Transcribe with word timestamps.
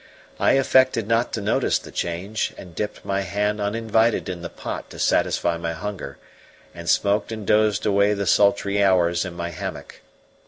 I 0.39 0.53
affected 0.53 1.07
not 1.07 1.31
to 1.33 1.41
notice 1.41 1.77
the 1.77 1.91
change, 1.91 2.55
and 2.57 2.73
dipped 2.73 3.05
my 3.05 3.21
hand 3.21 3.61
uninvited 3.61 4.29
in 4.29 4.41
the 4.41 4.49
pot 4.49 4.89
to 4.89 4.97
satisfy 4.97 5.57
my 5.57 5.73
hunger, 5.73 6.17
and 6.73 6.89
smoked 6.89 7.31
and 7.31 7.45
dozed 7.45 7.85
away 7.85 8.15
the 8.15 8.25
sultry 8.25 8.81
hours 8.83 9.25
in 9.25 9.35
my 9.35 9.49
hammock. 9.51 10.01